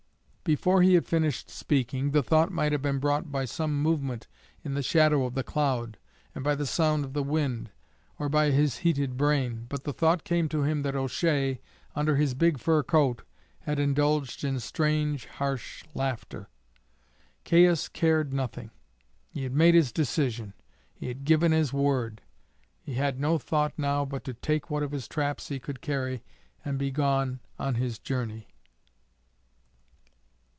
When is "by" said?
3.31-3.45, 6.43-6.55, 8.27-8.51